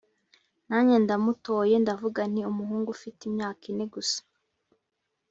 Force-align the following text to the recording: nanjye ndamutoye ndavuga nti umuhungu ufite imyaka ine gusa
nanjye 0.67 0.95
ndamutoye 1.03 1.75
ndavuga 1.83 2.21
nti 2.31 2.41
umuhungu 2.51 2.87
ufite 2.95 3.21
imyaka 3.29 3.63
ine 3.71 3.85
gusa 3.93 4.19